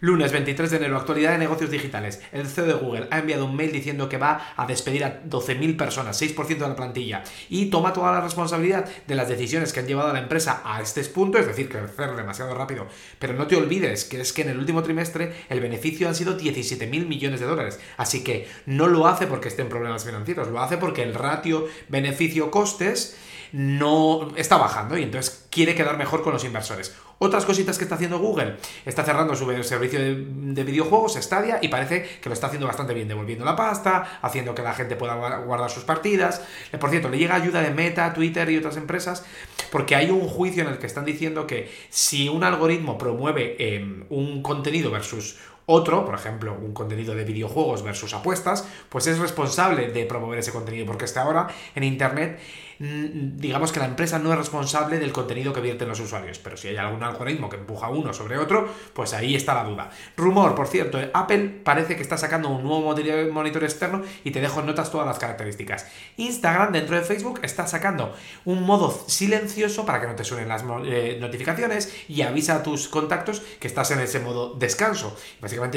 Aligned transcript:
Lunes 0.00 0.30
23 0.30 0.70
de 0.70 0.76
enero, 0.76 0.98
actualidad 0.98 1.32
de 1.32 1.38
negocios 1.38 1.70
digitales. 1.70 2.20
El 2.30 2.46
CEO 2.46 2.66
de 2.66 2.74
Google 2.74 3.08
ha 3.10 3.18
enviado 3.18 3.46
un 3.46 3.56
mail 3.56 3.72
diciendo 3.72 4.10
que 4.10 4.18
va 4.18 4.52
a 4.54 4.66
despedir 4.66 5.02
a 5.04 5.22
12.000 5.22 5.76
personas, 5.78 6.20
6% 6.20 6.46
de 6.46 6.68
la 6.68 6.76
plantilla, 6.76 7.24
y 7.48 7.66
toma 7.66 7.94
toda 7.94 8.12
la 8.12 8.20
responsabilidad 8.20 8.84
de 9.06 9.14
las 9.14 9.28
decisiones 9.28 9.72
que 9.72 9.80
han 9.80 9.86
llevado 9.86 10.10
a 10.10 10.12
la 10.12 10.18
empresa 10.18 10.60
a 10.66 10.82
este 10.82 11.02
punto, 11.04 11.38
es 11.38 11.46
decir, 11.46 11.70
crecer 11.70 12.14
demasiado 12.14 12.54
rápido. 12.54 12.86
Pero 13.18 13.32
no 13.32 13.46
te 13.46 13.56
olvides 13.56 14.04
que 14.04 14.20
es 14.20 14.34
que 14.34 14.42
en 14.42 14.50
el 14.50 14.58
último 14.58 14.82
trimestre 14.82 15.32
el 15.48 15.60
beneficio 15.60 16.08
han 16.08 16.14
sido 16.14 16.38
17.000 16.38 17.06
millones 17.06 17.40
de 17.40 17.46
dólares. 17.46 17.80
Así 17.96 18.22
que 18.22 18.48
no 18.66 18.88
lo 18.88 19.06
hace 19.06 19.26
porque 19.26 19.48
esté 19.48 19.62
en 19.62 19.70
problemas 19.70 20.04
financieros, 20.04 20.48
lo 20.48 20.60
hace 20.60 20.76
porque 20.76 21.04
el 21.04 21.14
ratio 21.14 21.66
beneficio-costes 21.88 23.16
no 23.52 24.36
está 24.36 24.58
bajando 24.58 24.98
y 24.98 25.04
entonces 25.04 25.45
quiere 25.56 25.74
quedar 25.74 25.96
mejor 25.96 26.22
con 26.22 26.34
los 26.34 26.44
inversores. 26.44 26.94
Otras 27.16 27.46
cositas 27.46 27.78
que 27.78 27.84
está 27.84 27.94
haciendo 27.94 28.18
Google, 28.18 28.56
está 28.84 29.04
cerrando 29.04 29.34
su 29.34 29.50
servicio 29.62 29.98
de, 29.98 30.64
videojuegos, 30.64 31.14
Stadia, 31.14 31.60
y 31.62 31.68
parece 31.68 32.02
que 32.20 32.28
lo 32.28 32.34
está 32.34 32.48
haciendo 32.48 32.66
bastante 32.66 32.92
bien, 32.92 33.08
devolviendo 33.08 33.42
la 33.42 33.56
pasta, 33.56 34.18
haciendo 34.20 34.54
que 34.54 34.60
la 34.60 34.74
gente 34.74 34.96
pueda 34.96 35.14
guardar 35.14 35.70
sus 35.70 35.84
partidas. 35.84 36.42
Eh, 36.72 36.76
por 36.76 36.90
cierto, 36.90 37.08
le 37.08 37.16
llega 37.16 37.36
ayuda 37.36 37.62
de 37.62 37.70
Meta, 37.70 38.12
Twitter 38.12 38.50
y 38.50 38.58
otras 38.58 38.76
empresas, 38.76 39.24
porque 39.72 39.96
hay 39.96 40.10
un 40.10 40.28
juicio 40.28 40.62
en 40.62 40.68
el 40.68 40.76
que 40.76 40.86
están 40.86 41.06
diciendo 41.06 41.46
que 41.46 41.72
si 41.88 42.28
un 42.28 42.44
algoritmo 42.44 42.98
promueve 42.98 43.56
em, 43.58 44.04
un 44.10 44.42
contenido 44.42 44.90
versus 44.90 45.38
otro, 45.66 46.04
por 46.04 46.14
ejemplo, 46.14 46.54
un 46.54 46.72
contenido 46.72 47.14
de 47.16 47.24
videojuegos 47.24 47.82
versus 47.82 48.14
apuestas, 48.14 48.66
pues 48.88 49.08
es 49.08 49.18
responsable 49.18 49.88
de 49.88 50.06
promover 50.06 50.38
ese 50.38 50.52
contenido, 50.52 50.86
porque 50.86 51.04
hasta 51.04 51.22
ahora 51.22 51.48
en 51.74 51.82
Internet, 51.82 52.38
mm, 52.78 53.36
digamos 53.36 53.72
que 53.72 53.80
la 53.80 53.86
empresa 53.86 54.20
no 54.20 54.30
es 54.30 54.38
responsable 54.38 55.00
del 55.00 55.12
contenido 55.12 55.52
que 55.52 55.60
vierten 55.60 55.88
los 55.88 55.98
usuarios, 55.98 56.38
pero 56.38 56.56
si 56.56 56.68
hay 56.68 56.76
algún 56.76 57.02
algoritmo 57.02 57.48
que 57.48 57.56
empuja 57.56 57.88
uno 57.88 58.12
sobre 58.12 58.38
otro, 58.38 58.68
pues 58.92 59.12
ahí 59.12 59.34
está 59.34 59.54
la 59.54 59.64
duda. 59.64 59.90
Rumor, 60.16 60.54
por 60.54 60.68
cierto, 60.68 61.00
Apple 61.12 61.62
parece 61.64 61.96
que 61.96 62.02
está 62.02 62.16
sacando 62.16 62.48
un 62.48 62.62
nuevo 62.62 62.94
monitor 63.32 63.64
externo 63.64 64.02
y 64.22 64.30
te 64.30 64.40
dejo 64.40 64.60
en 64.60 64.66
notas 64.66 64.92
todas 64.92 65.06
las 65.06 65.18
características. 65.18 65.88
Instagram 66.16 66.72
dentro 66.72 66.94
de 66.94 67.02
Facebook 67.02 67.40
está 67.42 67.66
sacando 67.66 68.14
un 68.44 68.62
modo 68.62 68.96
silencioso 69.08 69.84
para 69.84 70.00
que 70.00 70.06
no 70.06 70.14
te 70.14 70.22
suenen 70.22 70.48
las 70.48 70.62
eh, 70.84 71.18
notificaciones 71.20 71.92
y 72.08 72.22
avisa 72.22 72.56
a 72.56 72.62
tus 72.62 72.86
contactos 72.86 73.40
que 73.58 73.66
estás 73.66 73.90
en 73.90 73.98
ese 73.98 74.20
modo 74.20 74.54
descanso 74.54 75.16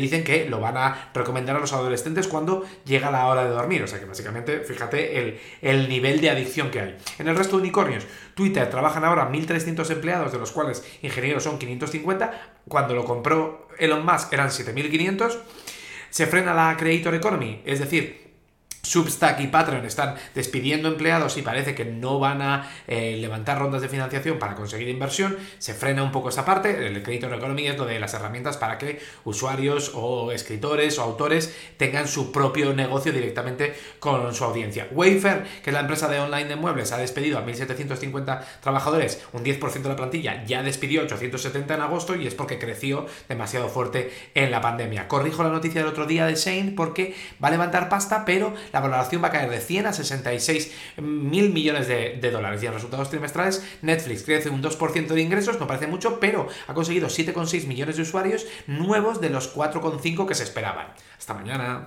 dicen 0.00 0.24
que 0.24 0.48
lo 0.48 0.60
van 0.60 0.76
a 0.76 1.10
recomendar 1.14 1.56
a 1.56 1.58
los 1.58 1.72
adolescentes 1.72 2.28
cuando 2.28 2.64
llega 2.84 3.10
la 3.10 3.26
hora 3.26 3.44
de 3.44 3.50
dormir. 3.50 3.82
O 3.82 3.86
sea 3.86 3.98
que 3.98 4.06
básicamente, 4.06 4.60
fíjate 4.60 5.18
el, 5.18 5.40
el 5.60 5.88
nivel 5.88 6.20
de 6.20 6.30
adicción 6.30 6.70
que 6.70 6.80
hay. 6.80 6.96
En 7.18 7.28
el 7.28 7.36
resto 7.36 7.56
de 7.56 7.62
unicornios, 7.62 8.06
Twitter 8.34 8.68
trabajan 8.70 9.04
ahora 9.04 9.30
1.300 9.30 9.90
empleados, 9.90 10.32
de 10.32 10.38
los 10.38 10.52
cuales 10.52 10.84
ingenieros 11.02 11.42
son 11.42 11.58
550. 11.58 12.56
Cuando 12.68 12.94
lo 12.94 13.04
compró 13.04 13.68
Elon 13.78 14.04
Musk 14.04 14.32
eran 14.32 14.48
7.500. 14.48 15.38
Se 16.10 16.26
frena 16.26 16.52
la 16.52 16.76
Creator 16.76 17.14
Economy, 17.14 17.62
es 17.64 17.78
decir, 17.78 18.21
Substack 18.92 19.40
y 19.40 19.46
Patreon 19.46 19.86
están 19.86 20.16
despidiendo 20.34 20.88
empleados 20.88 21.38
y 21.38 21.42
parece 21.42 21.74
que 21.74 21.86
no 21.86 22.18
van 22.18 22.42
a 22.42 22.70
eh, 22.86 23.16
levantar 23.18 23.58
rondas 23.58 23.80
de 23.80 23.88
financiación 23.88 24.38
para 24.38 24.54
conseguir 24.54 24.88
inversión, 24.88 25.38
se 25.58 25.72
frena 25.72 26.02
un 26.02 26.12
poco 26.12 26.28
esa 26.28 26.44
parte. 26.44 26.86
El 26.86 27.02
Creator 27.02 27.32
Economy 27.32 27.68
es 27.68 27.78
lo 27.78 27.86
de 27.86 27.98
las 27.98 28.12
herramientas 28.12 28.58
para 28.58 28.76
que 28.76 29.00
usuarios 29.24 29.92
o 29.94 30.30
escritores 30.30 30.98
o 30.98 31.02
autores 31.02 31.56
tengan 31.78 32.06
su 32.06 32.32
propio 32.32 32.74
negocio 32.74 33.12
directamente 33.12 33.74
con 33.98 34.34
su 34.34 34.44
audiencia. 34.44 34.88
Wayfair, 34.90 35.44
que 35.62 35.70
es 35.70 35.74
la 35.74 35.80
empresa 35.80 36.08
de 36.08 36.20
online 36.20 36.48
de 36.48 36.56
muebles, 36.56 36.92
ha 36.92 36.98
despedido 36.98 37.38
a 37.38 37.46
1.750 37.46 38.44
trabajadores, 38.60 39.24
un 39.32 39.42
10% 39.42 39.72
de 39.80 39.88
la 39.88 39.96
plantilla, 39.96 40.44
ya 40.44 40.62
despidió 40.62 41.00
870 41.02 41.74
en 41.74 41.80
agosto 41.80 42.14
y 42.14 42.26
es 42.26 42.34
porque 42.34 42.58
creció 42.58 43.06
demasiado 43.26 43.70
fuerte 43.70 44.12
en 44.34 44.50
la 44.50 44.60
pandemia. 44.60 45.08
Corrijo 45.08 45.42
la 45.42 45.48
noticia 45.48 45.80
del 45.80 45.88
otro 45.88 46.06
día 46.06 46.26
de 46.26 46.34
Shane 46.34 46.74
porque 46.76 47.14
va 47.42 47.48
a 47.48 47.52
levantar 47.52 47.88
pasta, 47.88 48.26
pero 48.26 48.52
la 48.70 48.81
valoración 48.82 49.22
va 49.22 49.28
a 49.28 49.30
caer 49.30 49.50
de 49.50 49.60
100 49.60 49.86
a 49.86 49.92
66 49.92 50.72
mil 50.98 51.50
millones 51.50 51.88
de, 51.88 52.30
dólares. 52.30 52.62
Y 52.62 52.66
en 52.66 52.74
resultados 52.74 53.08
trimestrales, 53.10 53.64
Netflix 53.82 54.22
crece 54.22 54.50
un 54.50 54.62
2% 54.62 55.06
de 55.06 55.20
ingresos, 55.20 55.58
no 55.58 55.66
parece 55.66 55.86
mucho, 55.86 56.20
pero 56.20 56.48
ha 56.66 56.74
conseguido 56.74 57.08
7,6 57.08 57.66
millones 57.66 57.96
de 57.96 58.02
usuarios 58.02 58.46
nuevos 58.66 59.20
de 59.20 59.30
los 59.30 59.54
4,5 59.54 60.26
que 60.26 60.34
se 60.34 60.44
esperaban. 60.44 60.88
Hasta 61.18 61.34
mañana. 61.34 61.80